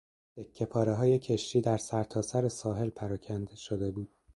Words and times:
تکهپارههای 0.37 1.19
کشتی 1.19 1.61
در 1.61 1.77
سرتاسر 1.77 2.47
ساحل 2.47 2.89
پراکنده 2.89 3.55
شده 3.55 3.91
بود. 3.91 4.09